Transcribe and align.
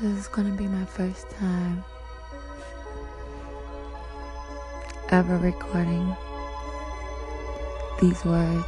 This 0.00 0.18
is 0.18 0.26
gonna 0.28 0.50
be 0.50 0.66
my 0.66 0.84
first 0.84 1.30
time 1.30 1.84
ever 5.10 5.36
recording 5.36 6.16
these 8.00 8.24
words. 8.24 8.66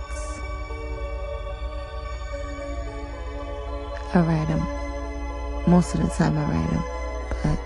I 4.13 4.21
write 4.21 4.47
them. 4.47 4.63
Most 5.69 5.95
of 5.95 6.03
the 6.03 6.09
time 6.09 6.39
I 6.39 6.45
write 6.45 6.71
them, 6.71 6.85
but 7.43 7.59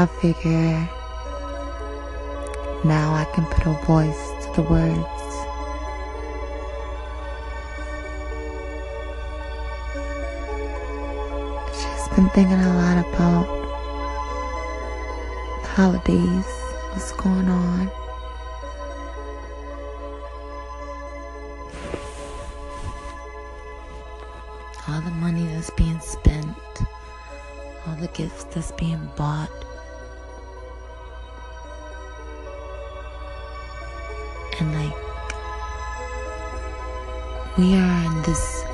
I 0.00 0.06
figure 0.06 0.88
now 2.84 3.12
I 3.12 3.24
can 3.34 3.44
put 3.46 3.66
a 3.66 3.72
voice 3.84 4.46
to 4.46 4.62
the 4.62 4.62
words. 4.62 5.19
Been 12.16 12.28
thinking 12.30 12.58
a 12.58 12.74
lot 12.74 12.98
about 12.98 13.46
holidays, 15.64 16.46
what's 16.90 17.12
going 17.12 17.48
on. 17.48 17.90
All 24.88 25.00
the 25.00 25.10
money 25.12 25.46
that's 25.46 25.70
being 25.70 26.00
spent, 26.00 26.56
all 27.86 27.94
the 28.00 28.08
gifts 28.08 28.44
that's 28.44 28.72
being 28.72 29.08
bought. 29.16 29.50
And 34.58 34.74
like, 34.74 34.96
we 37.56 37.76
are 37.76 38.04
in 38.06 38.22
this 38.22 38.64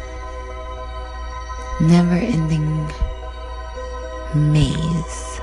never 1.80 2.14
ending 2.14 2.90
maze. 4.36 5.40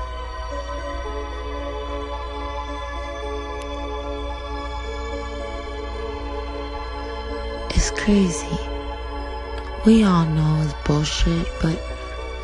It's 7.70 7.90
crazy. 7.90 8.58
We 9.84 10.04
all 10.04 10.24
know 10.26 10.62
it's 10.62 10.74
bullshit, 10.86 11.46
but 11.60 11.78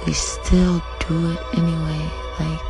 we 0.06 0.12
still 0.12 0.82
do 1.08 1.30
it 1.32 1.38
anyway. 1.54 2.10
Like, 2.38 2.69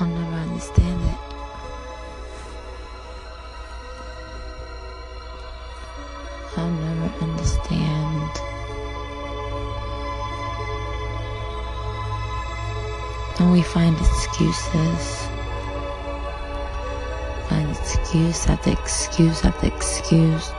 I'll 0.00 0.06
never 0.06 0.36
understand 0.36 1.02
it. 1.10 1.18
I'll 6.56 6.70
never 6.70 7.24
understand. 7.24 8.30
And 13.40 13.50
we 13.50 13.62
find 13.62 13.96
excuses. 13.98 15.26
Find 17.48 17.68
excuse 17.70 18.46
after 18.46 18.70
excuse 18.70 19.44
after 19.44 19.66
excuse. 19.66 20.52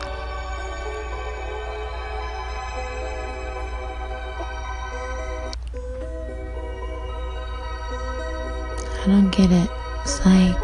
Don't 9.09 9.31
get 9.31 9.52
it. 9.52 9.69
It's 10.02 10.23
like 10.23 10.55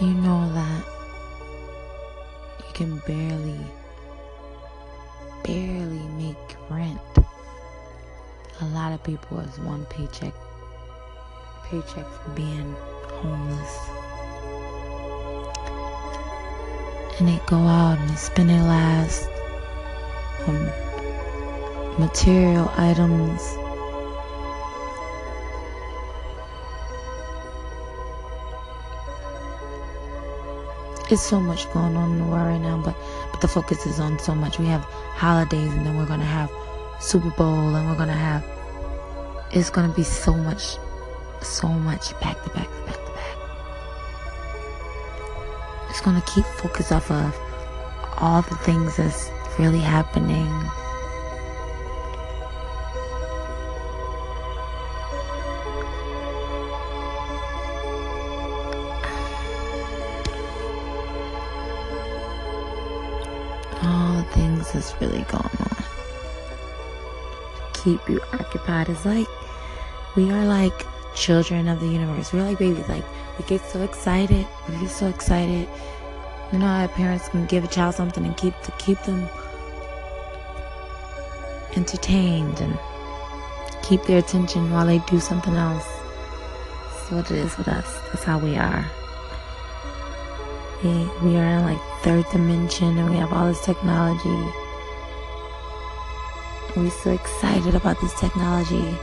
you 0.00 0.08
know 0.08 0.50
that 0.54 0.84
you 2.58 2.72
can 2.72 2.98
barely, 3.06 3.60
barely 5.44 6.06
make 6.16 6.56
rent. 6.70 7.00
A 8.62 8.66
lot 8.68 8.92
of 8.92 9.02
people 9.04 9.40
is 9.40 9.58
one 9.58 9.84
paycheck, 9.86 10.32
paycheck 11.64 12.06
from 12.06 12.34
being 12.34 12.74
homeless. 13.20 13.78
And 17.18 17.28
they 17.28 17.40
go 17.46 17.56
out 17.56 17.98
and 17.98 18.08
they 18.08 18.16
spend 18.16 18.48
their 18.48 18.62
last 18.62 19.28
on 20.46 20.85
material 21.98 22.70
items. 22.76 23.56
It's 31.08 31.22
so 31.22 31.38
much 31.38 31.70
going 31.72 31.96
on 31.96 32.12
in 32.12 32.18
the 32.18 32.24
world 32.24 32.48
right 32.48 32.60
now, 32.60 32.78
but 32.84 32.96
but 33.30 33.40
the 33.40 33.48
focus 33.48 33.86
is 33.86 34.00
on 34.00 34.18
so 34.18 34.34
much. 34.34 34.58
We 34.58 34.66
have 34.66 34.82
holidays, 34.82 35.72
and 35.72 35.86
then 35.86 35.96
we're 35.96 36.06
gonna 36.06 36.24
have 36.24 36.50
Super 37.00 37.30
Bowl, 37.30 37.74
and 37.74 37.88
we're 37.88 37.96
gonna 37.96 38.12
have. 38.12 38.44
It's 39.52 39.70
gonna 39.70 39.92
be 39.92 40.02
so 40.02 40.34
much, 40.34 40.78
so 41.42 41.68
much 41.68 42.18
back 42.20 42.42
to 42.42 42.50
back 42.50 42.66
to 42.66 42.80
back 42.86 42.96
to 42.96 43.12
back. 43.12 43.36
It's 45.90 46.00
gonna 46.00 46.22
keep 46.22 46.44
focus 46.44 46.90
off 46.90 47.10
of 47.10 47.38
all 48.18 48.42
the 48.42 48.56
things 48.56 48.96
that's 48.96 49.30
really 49.58 49.80
happening. 49.80 50.50
Keep 67.86 68.08
you 68.08 68.20
occupied. 68.32 68.88
It's 68.88 69.04
like 69.06 69.28
we 70.16 70.28
are 70.32 70.44
like 70.44 70.84
children 71.14 71.68
of 71.68 71.78
the 71.78 71.86
universe. 71.86 72.32
We're 72.32 72.42
like 72.42 72.58
babies. 72.58 72.88
Like 72.88 73.04
we 73.38 73.44
get 73.44 73.60
so 73.60 73.80
excited. 73.80 74.44
We 74.68 74.76
get 74.80 74.90
so 74.90 75.06
excited. 75.06 75.68
You 76.52 76.58
know 76.58 76.66
how 76.66 76.88
parents 76.88 77.28
can 77.28 77.46
give 77.46 77.62
a 77.62 77.68
child 77.68 77.94
something 77.94 78.26
and 78.26 78.36
keep 78.36 78.60
to 78.62 78.72
keep 78.72 79.00
them 79.04 79.28
entertained 81.76 82.60
and 82.60 82.76
keep 83.84 84.02
their 84.02 84.18
attention 84.18 84.68
while 84.72 84.86
they 84.86 84.98
do 85.06 85.20
something 85.20 85.54
else. 85.54 85.86
That's 85.86 87.10
what 87.12 87.30
it 87.30 87.38
is 87.38 87.56
with 87.56 87.68
us. 87.68 88.00
That's 88.08 88.24
how 88.24 88.40
we 88.40 88.56
are. 88.56 88.84
We, 90.82 90.90
we 91.22 91.36
are 91.36 91.58
in 91.58 91.62
like 91.62 91.80
third 92.02 92.24
dimension 92.32 92.98
and 92.98 93.10
we 93.10 93.16
have 93.18 93.32
all 93.32 93.46
this 93.46 93.64
technology. 93.64 94.65
We're 96.76 96.90
so 96.90 97.10
excited 97.10 97.74
about 97.74 97.98
this 98.02 98.12
technology. 98.20 98.94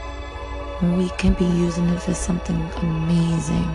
We 0.80 1.08
can 1.18 1.34
be 1.34 1.44
using 1.44 1.88
it 1.88 2.00
for 2.00 2.14
something 2.14 2.54
amazing. 2.82 3.68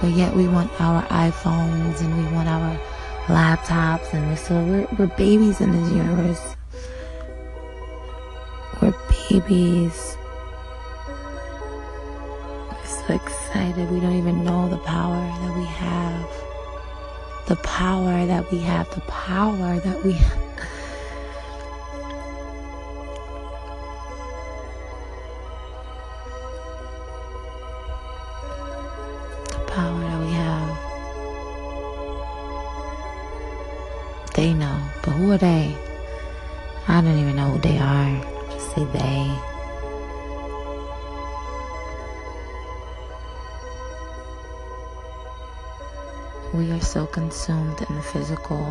But 0.00 0.10
yet 0.10 0.34
we 0.34 0.48
want 0.48 0.72
our 0.80 1.04
iPhones 1.04 2.00
and 2.00 2.16
we 2.18 2.24
want 2.34 2.48
our 2.48 2.76
laptops 3.26 4.12
and 4.12 4.28
we're 4.28 4.36
so 4.36 4.60
we're, 4.64 4.88
we're 4.98 5.16
babies 5.16 5.60
in 5.60 5.70
this 5.70 5.92
universe. 5.92 6.56
We're 8.82 8.94
babies. 9.30 10.16
We're 12.68 12.84
so 12.84 13.14
excited. 13.14 13.90
We 13.92 14.00
don't 14.00 14.16
even 14.16 14.44
know 14.44 14.68
the 14.68 14.78
power 14.78 15.14
that 15.14 15.56
we 15.56 15.66
have 15.66 16.28
the 17.46 17.56
power 17.56 18.26
that 18.26 18.48
we 18.52 18.58
have, 18.58 18.88
the 18.94 19.00
power 19.00 19.80
that 19.80 20.04
we 20.04 20.12
have. 20.12 20.38
consumed 47.20 47.78
in 47.86 47.94
the 47.96 48.02
physical. 48.02 48.64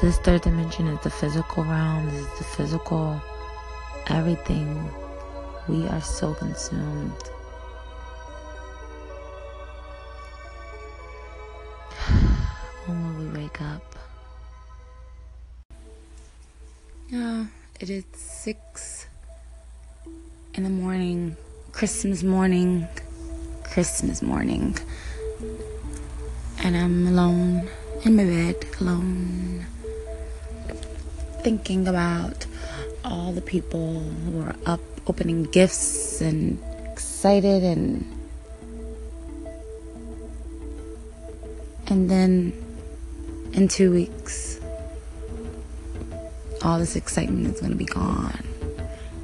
This 0.00 0.18
third 0.18 0.42
dimension 0.42 0.88
is 0.88 1.00
the 1.00 1.10
physical 1.10 1.62
realm, 1.62 2.06
this 2.06 2.26
is 2.26 2.38
the 2.38 2.44
physical 2.44 3.20
everything. 4.08 4.90
We 5.68 5.86
are 5.86 6.00
so 6.00 6.34
consumed. 6.34 7.22
When 12.86 12.96
will 13.04 13.16
we 13.24 13.28
wake 13.42 13.60
up? 13.62 13.84
Yeah, 17.10 17.46
It 17.78 17.90
is 17.90 18.04
six 18.12 19.06
in 20.54 20.64
the 20.64 20.70
morning, 20.70 21.36
Christmas 21.70 22.24
morning, 22.24 22.88
Christmas 23.62 24.20
morning. 24.20 24.76
And 26.66 26.76
I'm 26.76 27.06
alone 27.06 27.70
in 28.02 28.16
my 28.16 28.24
bed, 28.24 28.56
alone, 28.80 29.66
thinking 31.44 31.86
about 31.86 32.44
all 33.04 33.30
the 33.30 33.40
people 33.40 34.00
who 34.00 34.42
are 34.42 34.56
up 34.66 34.80
opening 35.06 35.44
gifts 35.44 36.20
and 36.20 36.58
excited 36.90 37.62
and 37.62 38.04
and 41.86 42.10
then 42.10 42.52
in 43.52 43.68
two 43.68 43.92
weeks 43.92 44.58
all 46.62 46.80
this 46.80 46.96
excitement 46.96 47.46
is 47.46 47.60
going 47.60 47.70
to 47.70 47.78
be 47.78 47.84
gone. 47.84 48.42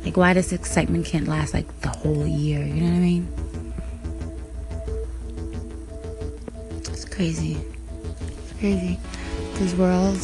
Like 0.05 0.17
why 0.17 0.33
this 0.33 0.53
excitement 0.53 1.07
can't 1.07 1.27
last 1.27 1.55
like 1.55 1.81
the 1.81 1.89
whole 1.89 2.25
year? 2.25 2.65
You 2.65 2.83
know 2.83 2.91
what 2.91 2.97
i 2.97 3.01
mean 3.01 3.42
crazy. 7.13 7.59
Crazy. 8.59 8.99
This 9.55 9.75
world. 9.75 10.19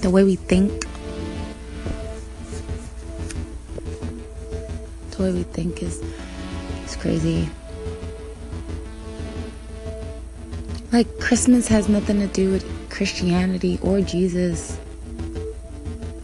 The 0.00 0.08
way 0.08 0.24
we 0.24 0.36
think. 0.36 0.86
The 5.10 5.22
way 5.22 5.32
we 5.32 5.42
think 5.42 5.82
is 5.82 6.02
is 6.86 6.96
crazy. 6.96 7.48
Like 10.92 11.06
christmas 11.20 11.68
has 11.68 11.88
nothing 11.88 12.18
to 12.18 12.26
do 12.28 12.50
with 12.50 12.64
christianity 12.90 13.78
or 13.82 14.00
jesus. 14.00 14.78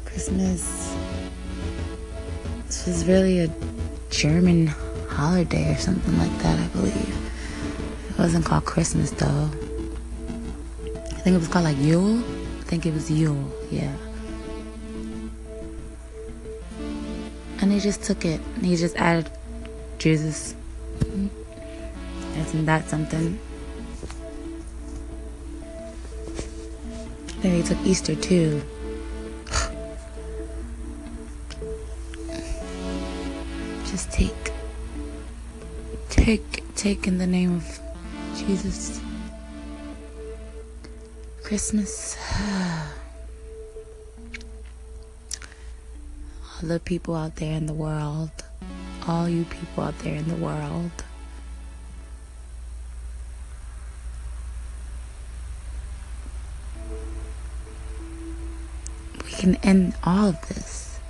Christmas 0.04 0.94
this 2.66 2.86
was 2.86 3.04
really 3.04 3.40
a 3.40 3.50
german 4.10 4.66
holiday 5.08 5.72
or 5.72 5.76
something 5.76 6.18
like 6.18 6.36
that 6.38 6.58
i 6.58 6.66
believe 6.68 7.25
wasn't 8.26 8.44
called 8.44 8.64
christmas 8.64 9.10
though 9.12 9.48
i 11.16 11.18
think 11.22 11.34
it 11.36 11.38
was 11.38 11.48
called 11.48 11.64
like 11.64 11.78
yule 11.78 12.22
I 12.66 12.68
think 12.68 12.84
it 12.84 12.92
was 12.94 13.08
Yule, 13.08 13.48
yeah. 13.70 13.94
And 17.60 17.70
he 17.70 17.78
just 17.78 18.02
took 18.02 18.24
it. 18.24 18.40
He 18.60 18.74
just 18.74 18.96
added 18.96 19.30
Jesus. 19.98 20.56
Isn't 22.36 22.66
that 22.66 22.88
something? 22.88 23.38
Then 27.38 27.54
he 27.54 27.62
took 27.62 27.78
Easter 27.86 28.16
too. 28.16 28.60
just 33.86 34.10
take, 34.10 34.50
take, 36.08 36.64
take 36.74 37.06
in 37.06 37.18
the 37.18 37.28
name 37.28 37.54
of 37.54 37.85
Jesus. 38.46 39.00
Christmas. 41.42 42.16
all 46.62 46.68
the 46.68 46.78
people 46.78 47.16
out 47.16 47.34
there 47.36 47.56
in 47.56 47.66
the 47.66 47.72
world, 47.72 48.30
all 49.08 49.28
you 49.28 49.44
people 49.46 49.82
out 49.82 49.98
there 49.98 50.14
in 50.14 50.28
the 50.28 50.36
world. 50.36 50.90
We 59.24 59.30
can 59.32 59.56
end 59.56 59.94
all 60.04 60.28
of 60.28 60.48
this. 60.48 61.00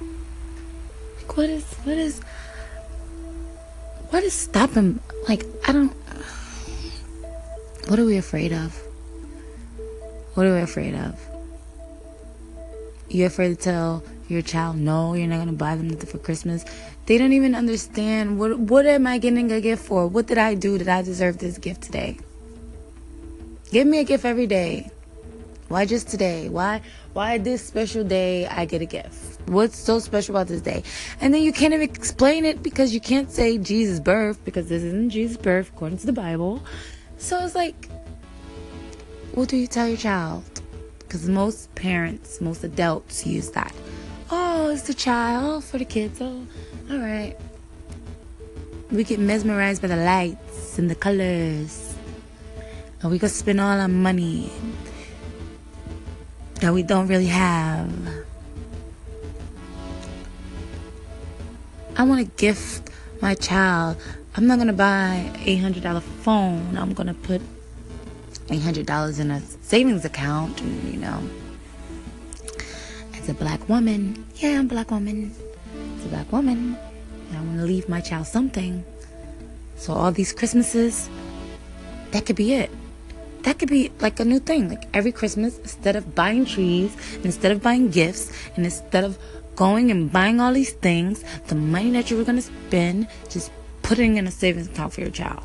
Like 1.18 1.36
what 1.36 1.50
is 1.50 1.74
what 1.84 1.98
is 1.98 2.20
what 4.08 4.24
is 4.24 4.32
stopping 4.32 5.00
like 5.28 5.44
I 5.68 5.72
don't 5.72 6.05
what 7.86 7.98
are 7.98 8.04
we 8.04 8.16
afraid 8.16 8.52
of? 8.52 8.74
What 10.34 10.46
are 10.46 10.54
we 10.54 10.60
afraid 10.60 10.94
of? 10.94 11.18
You're 13.08 13.28
afraid 13.28 13.48
to 13.50 13.56
tell 13.56 14.02
your 14.28 14.42
child 14.42 14.76
no, 14.76 15.14
you're 15.14 15.28
not 15.28 15.38
gonna 15.38 15.52
buy 15.52 15.76
them 15.76 15.88
nothing 15.88 16.08
for 16.08 16.18
Christmas. 16.18 16.64
They 17.06 17.16
don't 17.16 17.32
even 17.32 17.54
understand 17.54 18.38
what 18.40 18.58
what 18.58 18.86
am 18.86 19.06
I 19.06 19.18
getting 19.18 19.52
a 19.52 19.60
gift 19.60 19.84
for? 19.84 20.08
What 20.08 20.26
did 20.26 20.38
I 20.38 20.54
do 20.54 20.78
that 20.78 20.88
I 20.88 21.02
deserve 21.02 21.38
this 21.38 21.58
gift 21.58 21.82
today? 21.82 22.18
Give 23.70 23.86
me 23.86 24.00
a 24.00 24.04
gift 24.04 24.24
every 24.24 24.48
day. 24.48 24.90
Why 25.68 25.84
just 25.84 26.08
today? 26.08 26.48
Why 26.48 26.82
why 27.12 27.38
this 27.38 27.62
special 27.62 28.02
day 28.02 28.46
I 28.46 28.64
get 28.64 28.82
a 28.82 28.86
gift? 28.86 29.40
What's 29.48 29.78
so 29.78 30.00
special 30.00 30.34
about 30.34 30.48
this 30.48 30.60
day? 30.60 30.82
And 31.20 31.32
then 31.32 31.42
you 31.42 31.52
can't 31.52 31.72
even 31.72 31.88
explain 31.88 32.44
it 32.44 32.64
because 32.64 32.92
you 32.92 33.00
can't 33.00 33.30
say 33.30 33.58
Jesus' 33.58 34.00
birth 34.00 34.44
because 34.44 34.68
this 34.68 34.82
isn't 34.82 35.10
Jesus' 35.10 35.36
birth 35.36 35.70
according 35.72 35.98
to 35.98 36.06
the 36.06 36.12
Bible. 36.12 36.62
So 37.18 37.44
it's 37.44 37.54
like 37.54 37.88
what 39.36 39.50
do 39.50 39.58
you 39.58 39.66
tell 39.66 39.86
your 39.86 39.98
child? 39.98 40.44
Because 40.98 41.28
most 41.28 41.74
parents, 41.74 42.40
most 42.40 42.64
adults 42.64 43.26
use 43.26 43.50
that. 43.50 43.74
Oh, 44.30 44.70
it's 44.70 44.82
the 44.82 44.94
child 44.94 45.56
oh, 45.56 45.60
for 45.60 45.76
the 45.76 45.84
kids. 45.84 46.22
Oh, 46.22 46.46
all 46.90 46.98
right. 46.98 47.36
We 48.90 49.04
get 49.04 49.20
mesmerized 49.20 49.82
by 49.82 49.88
the 49.88 49.96
lights 49.96 50.78
and 50.78 50.90
the 50.90 50.94
colors. 50.94 51.94
And 53.02 53.10
we 53.10 53.18
go 53.18 53.26
spend 53.26 53.60
all 53.60 53.78
our 53.78 53.88
money 53.88 54.50
that 56.62 56.72
we 56.72 56.82
don't 56.82 57.06
really 57.06 57.26
have. 57.26 57.92
I 61.94 62.04
want 62.04 62.24
to 62.24 62.36
gift 62.42 62.88
my 63.20 63.34
child. 63.34 63.98
I'm 64.36 64.46
not 64.46 64.56
to 64.66 64.74
buy 64.74 65.32
a 65.46 65.56
$800 65.56 66.02
phone. 66.02 66.76
I'm 66.76 66.92
to 67.06 67.14
put 67.14 67.40
$800 68.48 69.18
in 69.18 69.30
a 69.30 69.40
savings 69.40 70.04
account, 70.04 70.60
and 70.60 70.92
you 70.92 71.00
know, 71.00 71.22
as 73.14 73.30
a 73.30 73.34
black 73.34 73.66
woman, 73.66 74.26
yeah, 74.36 74.58
I'm 74.58 74.66
a 74.66 74.68
black 74.68 74.90
woman, 74.90 75.34
as 75.98 76.04
a 76.04 76.08
black 76.08 76.30
woman, 76.30 76.76
I 77.32 77.36
want 77.36 77.60
to 77.60 77.64
leave 77.64 77.88
my 77.88 78.02
child 78.02 78.26
something. 78.26 78.84
So 79.76 79.94
all 79.94 80.12
these 80.12 80.34
Christmases, 80.34 81.08
that 82.10 82.26
could 82.26 82.36
be 82.36 82.52
it. 82.52 82.70
That 83.44 83.58
could 83.58 83.70
be 83.70 83.90
like 84.00 84.20
a 84.20 84.24
new 84.26 84.38
thing. 84.38 84.68
Like 84.68 84.86
every 84.92 85.12
Christmas, 85.12 85.58
instead 85.60 85.96
of 85.96 86.14
buying 86.14 86.44
trees, 86.44 86.94
instead 87.24 87.52
of 87.52 87.62
buying 87.62 87.90
gifts, 87.90 88.30
and 88.54 88.66
instead 88.66 89.02
of 89.02 89.18
going 89.56 89.90
and 89.90 90.12
buying 90.12 90.42
all 90.42 90.52
these 90.52 90.72
things, 90.72 91.24
the 91.46 91.54
money 91.54 91.90
that 91.92 92.10
you 92.10 92.18
were 92.18 92.24
to 92.24 92.42
spend, 92.42 93.08
just 93.30 93.50
putting 93.86 94.16
in 94.16 94.26
a 94.26 94.30
savings 94.32 94.66
account 94.66 94.92
for 94.92 95.00
your 95.00 95.10
child. 95.10 95.44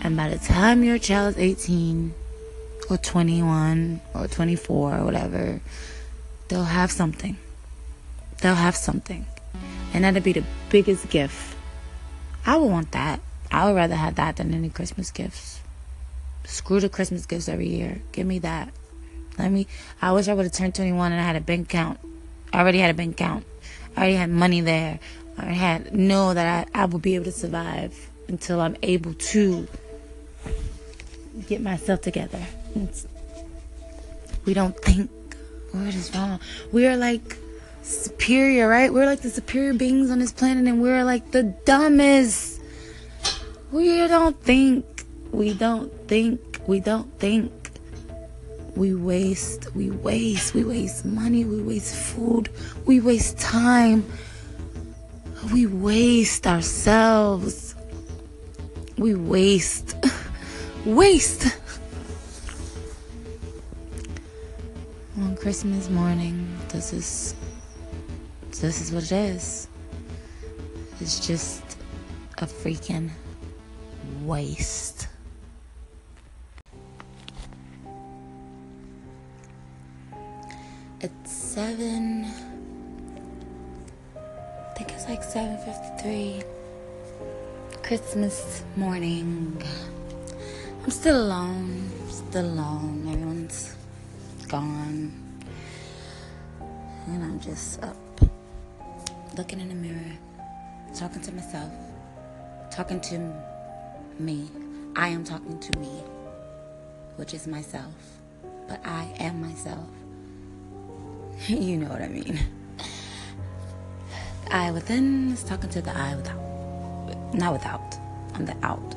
And 0.00 0.16
by 0.16 0.30
the 0.30 0.38
time 0.38 0.82
your 0.82 0.98
child 0.98 1.34
is 1.34 1.38
18 1.38 2.14
or 2.88 2.96
21 2.96 4.00
or 4.14 4.26
24 4.26 4.96
or 4.96 5.04
whatever, 5.04 5.60
they'll 6.48 6.64
have 6.64 6.90
something. 6.90 7.36
They'll 8.40 8.54
have 8.54 8.76
something. 8.76 9.26
And 9.92 10.04
that'd 10.04 10.24
be 10.24 10.32
the 10.32 10.44
biggest 10.70 11.10
gift. 11.10 11.54
I 12.46 12.56
would 12.56 12.70
want 12.70 12.92
that. 12.92 13.20
I 13.52 13.66
would 13.66 13.76
rather 13.76 13.94
have 13.94 14.14
that 14.14 14.36
than 14.36 14.54
any 14.54 14.70
Christmas 14.70 15.10
gifts. 15.10 15.60
Screw 16.44 16.80
the 16.80 16.88
Christmas 16.88 17.26
gifts 17.26 17.46
every 17.46 17.68
year. 17.68 18.00
Give 18.12 18.26
me 18.26 18.38
that. 18.38 18.70
Let 19.38 19.52
me. 19.52 19.66
I 20.00 20.12
wish 20.12 20.28
I 20.28 20.34
would 20.34 20.44
have 20.44 20.52
turned 20.52 20.74
21 20.74 21.12
and 21.12 21.20
I 21.20 21.24
had 21.24 21.36
a 21.36 21.40
bank 21.40 21.66
account. 21.66 22.00
I 22.54 22.60
already 22.60 22.78
had 22.78 22.90
a 22.90 22.94
bank 22.94 23.20
account. 23.20 23.44
I 23.96 24.00
already 24.00 24.16
had 24.16 24.30
money 24.30 24.62
there. 24.62 24.98
I 25.38 25.46
had 25.46 25.94
know 25.94 26.34
that 26.34 26.68
I, 26.74 26.82
I 26.82 26.84
would 26.86 27.02
be 27.02 27.14
able 27.14 27.24
to 27.24 27.32
survive 27.32 28.10
until 28.28 28.60
I'm 28.60 28.76
able 28.82 29.14
to 29.14 29.66
get 31.46 31.60
myself 31.60 32.00
together. 32.00 32.44
It's, 32.74 33.06
we 34.44 34.54
don't 34.54 34.76
think. 34.76 35.10
What 35.72 35.94
is 35.94 36.14
wrong? 36.14 36.38
We 36.72 36.86
are 36.86 36.96
like 36.96 37.36
superior, 37.82 38.68
right? 38.68 38.92
We're 38.92 39.06
like 39.06 39.22
the 39.22 39.30
superior 39.30 39.74
beings 39.74 40.10
on 40.10 40.20
this 40.20 40.32
planet, 40.32 40.66
and 40.66 40.80
we're 40.80 41.04
like 41.04 41.32
the 41.32 41.42
dumbest. 41.42 42.60
We 43.72 44.06
don't 44.06 44.40
think. 44.40 45.04
We 45.32 45.52
don't 45.52 45.92
think. 46.06 46.60
We 46.66 46.78
don't 46.78 47.12
think. 47.18 47.70
We 48.76 48.94
waste. 48.94 49.74
We 49.74 49.90
waste. 49.90 50.54
We 50.54 50.64
waste 50.64 51.04
money. 51.04 51.44
We 51.44 51.60
waste 51.60 51.96
food. 51.96 52.50
We 52.86 53.00
waste 53.00 53.38
time. 53.38 54.04
We 55.52 55.66
waste 55.66 56.46
ourselves. 56.46 57.74
We 58.96 59.14
waste. 59.14 59.94
waste. 60.86 61.58
On 65.18 65.36
Christmas 65.36 65.90
morning, 65.90 66.48
this 66.68 66.92
is 66.92 67.34
this 68.60 68.80
is 68.80 68.92
what 68.92 69.04
it 69.04 69.12
is. 69.12 69.68
It's 71.00 71.26
just 71.26 71.62
a 72.38 72.46
freaking 72.46 73.10
waste. 74.24 75.08
It's 81.00 81.30
seven. 81.30 82.23
Like 85.14 85.22
seven 85.22 85.56
fifty-three. 85.58 86.42
Christmas 87.84 88.64
morning. 88.74 89.62
I'm 90.82 90.90
still 90.90 91.22
alone. 91.22 91.88
Still 92.08 92.46
alone. 92.46 93.06
Everyone's 93.08 93.76
gone. 94.48 95.12
And 97.06 97.22
I'm 97.22 97.38
just 97.38 97.80
up, 97.84 97.94
looking 99.38 99.60
in 99.60 99.68
the 99.68 99.76
mirror, 99.76 100.18
talking 100.98 101.22
to 101.22 101.30
myself, 101.30 101.70
talking 102.72 103.00
to 103.02 103.32
me. 104.18 104.50
I 104.96 105.06
am 105.06 105.22
talking 105.22 105.60
to 105.60 105.78
me, 105.78 106.02
which 107.14 107.34
is 107.34 107.46
myself. 107.46 107.94
But 108.66 108.84
I 108.84 109.14
am 109.20 109.40
myself. 109.40 109.86
you 111.46 111.76
know 111.76 111.86
what 111.90 112.02
I 112.02 112.08
mean. 112.08 112.63
I 114.54 114.70
within 114.70 115.32
is 115.32 115.42
talking 115.42 115.68
to 115.70 115.82
the 115.82 115.90
I 115.90 116.14
without. 116.14 117.34
Not 117.34 117.54
without. 117.54 117.98
I'm 118.34 118.46
the 118.46 118.54
out. 118.62 118.94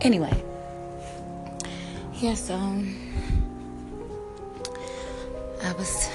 Anyway. 0.00 0.44
Yes, 2.14 2.50
um 2.50 2.94
I 5.60 5.72
was 5.72 6.08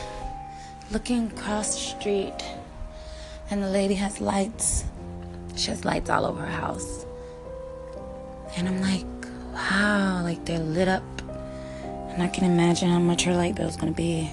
looking 0.89 1.27
across 1.27 1.75
the 1.75 1.81
street 1.99 2.39
and 3.51 3.61
the 3.61 3.67
lady 3.67 3.95
has 3.95 4.21
lights. 4.21 4.85
She 5.57 5.69
has 5.71 5.83
lights 5.83 6.09
all 6.09 6.25
over 6.25 6.39
her 6.39 6.57
house. 6.63 7.05
And 8.55 8.69
I'm 8.69 8.79
like, 8.79 9.05
wow, 9.53 10.21
like 10.23 10.45
they're 10.45 10.59
lit 10.59 10.87
up. 10.87 11.03
And 11.83 12.23
I 12.23 12.29
can 12.29 12.45
imagine 12.45 12.89
how 12.89 12.99
much 12.99 13.25
her 13.25 13.35
light 13.35 13.55
bill 13.55 13.67
is 13.67 13.75
to 13.75 13.91
be. 13.91 14.31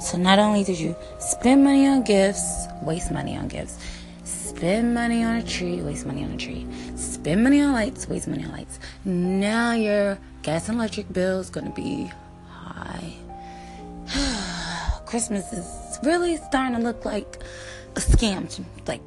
So 0.00 0.16
not 0.16 0.38
only 0.38 0.64
did 0.64 0.78
you 0.78 0.96
spend 1.18 1.62
money 1.62 1.86
on 1.86 2.02
gifts, 2.02 2.66
waste 2.82 3.10
money 3.10 3.36
on 3.36 3.48
gifts, 3.48 3.78
spend 4.24 4.94
money 4.94 5.22
on 5.22 5.36
a 5.36 5.42
tree, 5.42 5.82
waste 5.82 6.06
money 6.06 6.24
on 6.24 6.32
a 6.32 6.36
tree, 6.38 6.66
spend 6.96 7.44
money 7.44 7.60
on 7.60 7.74
lights, 7.74 8.08
waste 8.08 8.26
money 8.26 8.44
on 8.44 8.52
lights. 8.52 8.80
Now 9.04 9.72
your 9.72 10.18
gas 10.42 10.68
and 10.70 10.78
electric 10.78 11.12
bill 11.12 11.40
is 11.40 11.50
going 11.50 11.66
to 11.66 11.72
be 11.72 12.10
high. 12.48 13.12
Christmas 15.06 15.52
is 15.52 15.98
really 16.02 16.38
starting 16.38 16.76
to 16.76 16.82
look 16.82 17.04
like 17.04 17.42
a 17.96 18.00
scam. 18.00 18.48
Like, 18.86 19.02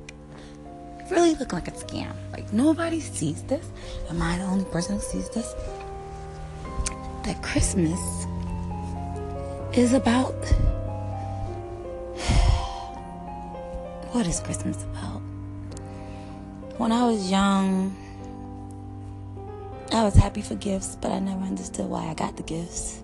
really 1.10 1.34
look 1.36 1.54
like 1.54 1.68
a 1.68 1.72
scam. 1.72 2.14
Like, 2.32 2.54
nobody 2.54 3.00
sees 3.00 3.42
this. 3.44 3.66
Am 4.10 4.22
I 4.22 4.38
the 4.38 4.44
only 4.44 4.66
person 4.66 4.96
who 4.98 5.02
sees 5.02 5.30
this? 5.30 5.54
That 7.24 7.42
Christmas 7.42 8.28
is 9.76 9.94
about. 9.94 10.36
What 14.14 14.28
is 14.28 14.40
Christmas 14.42 14.84
about? 14.84 15.24
When 16.78 16.92
I 16.92 17.04
was 17.08 17.32
young, 17.32 17.98
I 19.92 20.04
was 20.04 20.14
happy 20.14 20.44
for 20.44 20.54
gifts, 20.54 20.96
but 21.02 21.12
I 21.12 21.18
never 21.18 21.42
understood 21.42 21.88
why 21.88 22.06
I 22.06 22.14
got 22.14 22.38
the 22.38 22.44
gifts. 22.44 23.02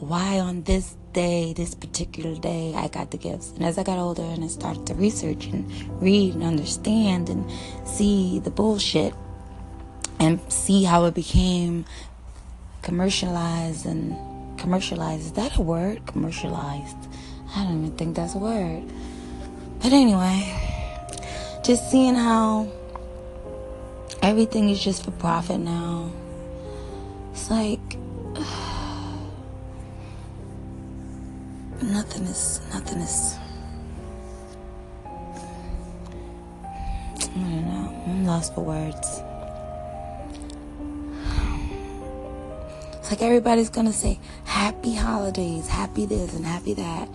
Why 0.00 0.40
on 0.40 0.64
this 0.64 0.96
day, 1.12 1.52
this 1.52 1.76
particular 1.76 2.34
day, 2.34 2.74
I 2.74 2.88
got 2.88 3.12
the 3.12 3.16
gifts. 3.16 3.52
And 3.52 3.64
as 3.64 3.78
I 3.78 3.84
got 3.84 4.00
older 4.00 4.24
and 4.24 4.42
I 4.42 4.48
started 4.48 4.88
to 4.88 4.94
research 4.94 5.46
and 5.46 5.70
read 6.02 6.34
and 6.34 6.42
understand 6.42 7.28
and 7.28 7.48
see 7.86 8.40
the 8.40 8.50
bullshit 8.50 9.14
and 10.18 10.40
see 10.50 10.82
how 10.82 11.04
it 11.04 11.14
became 11.14 11.84
commercialized 12.82 13.86
and 13.86 14.58
commercialized. 14.58 15.26
Is 15.26 15.32
that 15.34 15.56
a 15.58 15.62
word? 15.62 16.04
Commercialized. 16.08 16.96
I 17.54 17.62
don't 17.62 17.84
even 17.84 17.96
think 17.96 18.16
that's 18.16 18.34
a 18.34 18.38
word. 18.38 18.82
But 19.82 19.94
anyway, 19.94 20.44
just 21.64 21.90
seeing 21.90 22.14
how 22.14 22.68
everything 24.22 24.68
is 24.68 24.78
just 24.82 25.04
for 25.04 25.10
profit 25.12 25.58
now. 25.58 26.10
It's 27.32 27.50
like 27.50 27.80
nothing 31.82 32.24
is 32.24 32.60
nothing 32.74 32.98
is 32.98 33.36
I 37.16 37.18
don't 37.34 37.66
know. 37.66 38.02
I'm 38.06 38.26
lost 38.26 38.54
for 38.54 38.60
words. 38.60 39.22
It's 42.98 43.10
like 43.10 43.22
everybody's 43.22 43.70
gonna 43.70 43.94
say 43.94 44.18
happy 44.44 44.94
holidays, 44.94 45.68
happy 45.68 46.04
this 46.04 46.34
and 46.34 46.44
happy 46.44 46.74
that. 46.74 47.08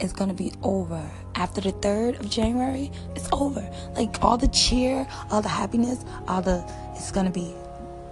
It's 0.00 0.12
gonna 0.12 0.34
be 0.34 0.52
over. 0.62 1.02
After 1.34 1.60
the 1.60 1.72
3rd 1.72 2.20
of 2.20 2.30
January, 2.30 2.90
it's 3.14 3.28
over. 3.32 3.68
Like 3.94 4.22
all 4.22 4.36
the 4.36 4.48
cheer, 4.48 5.06
all 5.30 5.42
the 5.42 5.48
happiness, 5.48 6.04
all 6.26 6.42
the 6.42 6.64
it's 6.94 7.10
gonna 7.12 7.30
be 7.30 7.54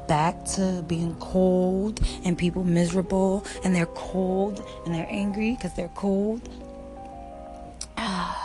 back 0.09 0.45
to 0.45 0.85
being 0.87 1.14
cold 1.16 2.00
and 2.25 2.38
people 2.38 2.62
miserable 2.64 3.45
and 3.64 3.75
they're 3.75 3.87
cold 3.87 4.64
and 4.85 4.95
they're 4.95 5.09
angry 5.11 5.52
because 5.52 5.75
they're 5.75 5.88
cold. 5.95 6.49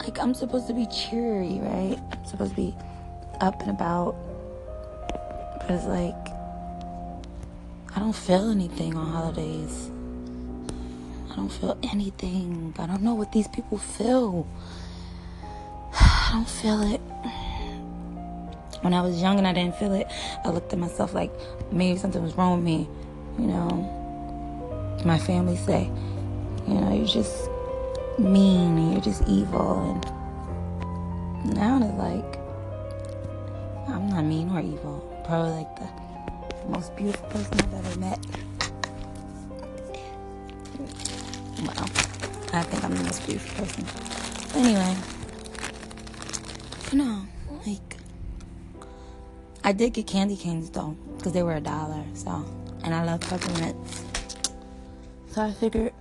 Like, 0.00 0.18
I'm 0.18 0.34
supposed 0.34 0.66
to 0.66 0.74
be 0.74 0.86
cheery, 0.86 1.60
right? 1.62 1.96
I'm 2.10 2.24
supposed 2.24 2.50
to 2.50 2.56
be 2.56 2.74
up 3.40 3.60
and 3.62 3.70
about. 3.70 4.16
It's 5.68 5.84
like, 5.84 6.14
I 7.94 8.00
don't 8.00 8.14
feel 8.14 8.50
anything 8.50 8.96
on 8.96 9.06
holidays. 9.06 9.90
I 11.30 11.36
don't 11.36 11.48
feel 11.48 11.78
anything. 11.84 12.74
I 12.78 12.86
don't 12.86 13.02
know 13.02 13.14
what 13.14 13.32
these 13.32 13.48
people 13.48 13.78
feel. 13.78 14.46
I 15.92 16.30
don't 16.32 16.48
feel 16.48 16.82
it. 16.82 17.00
When 18.82 18.92
I 18.92 19.02
was 19.02 19.22
young 19.22 19.38
and 19.38 19.46
I 19.46 19.52
didn't 19.52 19.76
feel 19.76 19.94
it, 19.94 20.08
I 20.44 20.48
looked 20.50 20.72
at 20.72 20.78
myself 20.78 21.14
like 21.14 21.32
maybe 21.70 21.96
something 21.96 22.22
was 22.22 22.34
wrong 22.34 22.56
with 22.56 22.64
me. 22.64 22.88
You 23.38 23.46
know, 23.46 24.98
my 25.04 25.18
family 25.18 25.56
say, 25.56 25.90
you 26.66 26.74
know, 26.74 26.92
you're 26.92 27.06
just 27.06 27.48
mean 28.18 28.78
and 28.78 28.92
you're 28.92 29.00
just 29.00 29.22
evil. 29.28 30.00
And 31.44 31.54
now 31.54 31.76
it's 31.80 31.94
like, 31.98 32.41
I'm 33.88 34.08
not 34.08 34.24
mean 34.24 34.50
or 34.50 34.60
evil. 34.60 35.22
Probably 35.24 35.50
like 35.50 35.76
the 35.76 35.88
most 36.68 36.94
beautiful 36.96 37.28
person 37.28 37.54
I've 37.54 37.74
ever 37.74 37.98
met. 37.98 38.18
Well, 41.60 41.88
I 42.54 42.62
think 42.62 42.84
I'm 42.84 42.94
the 42.96 43.04
most 43.04 43.26
beautiful 43.26 43.64
person. 43.64 43.84
Anyway, 44.54 44.96
you 46.90 46.98
know, 46.98 47.26
like, 47.66 47.96
I 49.64 49.72
did 49.72 49.92
get 49.94 50.06
candy 50.06 50.36
canes 50.36 50.70
though, 50.70 50.96
because 51.16 51.32
they 51.32 51.42
were 51.42 51.54
a 51.54 51.60
dollar, 51.60 52.04
so, 52.14 52.44
and 52.84 52.94
I 52.94 53.04
love 53.04 53.20
peppermints. 53.20 54.04
So 55.28 55.42
I 55.42 55.52
figured 55.52 55.94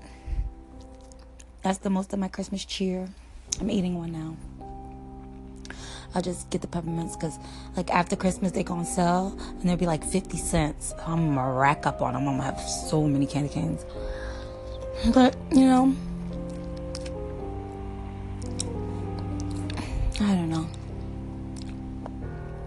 that's 1.62 1.78
the 1.78 1.90
most 1.90 2.12
of 2.12 2.20
my 2.20 2.28
Christmas 2.28 2.66
cheer. 2.66 3.08
I'm 3.60 3.70
eating 3.70 3.98
one 3.98 4.12
now. 4.12 4.36
I'll 6.14 6.22
just 6.22 6.50
get 6.50 6.62
the 6.62 6.68
peppermints 6.68 7.16
because, 7.16 7.40
like, 7.78 7.90
after 7.90 8.16
Christmas, 8.16 8.52
they 8.52 8.64
go 8.64 8.74
on 8.74 8.86
sale 8.86 9.38
and 9.40 9.70
they'll 9.70 9.78
be 9.78 9.86
like 9.86 10.04
50 10.04 10.38
cents. 10.38 10.94
I'm 11.06 11.36
gonna 11.36 11.54
rack 11.54 11.86
up 11.86 12.02
on 12.02 12.14
them. 12.14 12.28
I'm 12.28 12.38
gonna 12.38 12.44
have 12.44 12.60
so 12.60 13.08
many 13.08 13.26
candy 13.26 13.50
canes. 13.50 13.86
But, 15.14 15.36
you 15.52 15.66
know, 15.66 15.96
I 20.20 20.36
don't 20.36 20.50
know. 20.50 20.68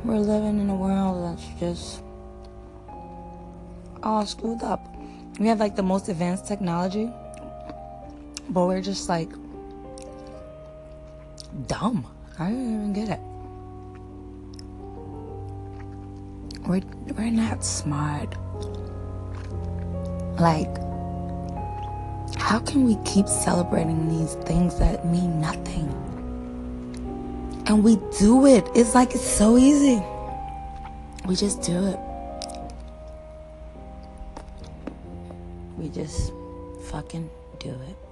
We're 0.05 0.19
living 0.19 0.61
in 0.61 0.69
a 0.71 0.75
world 0.75 1.39
that's 1.39 1.61
just 1.61 2.03
all 4.03 4.27
screwed 4.27 4.63
up. 4.63 4.87
We 5.39 5.47
have 5.49 5.61
like 5.61 5.77
the 5.77 5.83
most 5.83 6.09
advanced 6.09 6.47
technology, 6.47 7.11
but 8.49 8.67
we're 8.67 8.83
just 8.83 9.09
like 9.09 9.31
dumb. 11.67 12.07
I 12.39 12.51
don't 12.51 12.75
even 12.75 12.93
get 12.93 13.09
it. 13.09 13.21
We're, 16.67 16.81
we're 17.17 17.31
not 17.31 17.63
smart. 17.63 18.35
Like, 20.41 20.75
how 22.39 22.59
can 22.59 22.85
we 22.85 22.97
keep 23.05 23.29
celebrating 23.29 24.09
these 24.09 24.35
things 24.47 24.79
that 24.79 25.07
mean 25.07 25.41
nothing? 25.41 25.89
And 27.67 27.85
we 27.85 27.97
do 28.19 28.47
it. 28.47 28.67
It's 28.75 28.95
like 28.95 29.15
it's 29.15 29.27
so 29.27 29.59
easy. 29.59 30.03
We 31.27 31.37
just 31.37 31.61
do 31.63 31.87
it. 31.87 31.99
We 35.77 35.91
just 35.91 36.33
fucking 36.91 37.29
do 37.59 37.71
it. 37.71 38.04